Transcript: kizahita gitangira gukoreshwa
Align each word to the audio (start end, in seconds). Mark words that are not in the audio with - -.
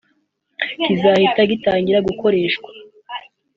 kizahita 0.83 1.41
gitangira 1.51 1.99
gukoreshwa 2.07 2.69